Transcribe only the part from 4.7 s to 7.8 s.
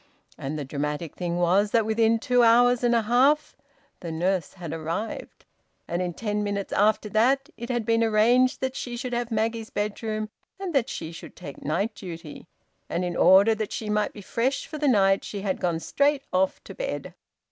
arrived. And in ten minutes after that it